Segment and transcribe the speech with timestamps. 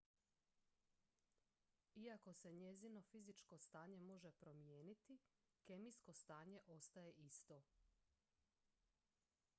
[2.03, 5.19] iako se njezino fizičko stanje može promijeniti
[5.63, 7.61] kemijsko stanje ostaje isto